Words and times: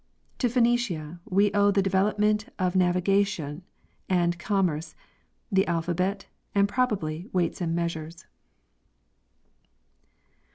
To 0.39 0.47
Phenecia 0.49 1.19
we 1.29 1.51
owe 1.53 1.69
the 1.69 1.83
development 1.83 2.47
of 2.57 2.75
navigation 2.75 3.61
and 4.09 4.39
com 4.39 4.65
merce, 4.65 4.95
the 5.51 5.67
alphabet 5.67 6.25
and, 6.55 6.67
probably, 6.67 7.29
weights 7.31 7.61
and 7.61 7.75
measures. 7.75 8.25